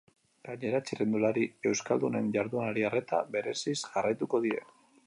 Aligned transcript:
Gainera, 0.47 0.79
txirrindulari 0.87 1.43
euskaldunen 1.73 2.33
jardunari 2.39 2.89
arreta 2.91 3.21
bereziz 3.39 3.77
jarraituko 3.87 4.43
die. 4.49 4.65